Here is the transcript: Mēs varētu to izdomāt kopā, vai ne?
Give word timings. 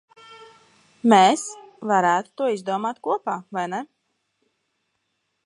Mēs 1.13 1.43
varētu 1.91 2.33
to 2.41 2.49
izdomāt 2.55 3.03
kopā, 3.09 3.37
vai 3.59 3.67
ne? 3.77 3.85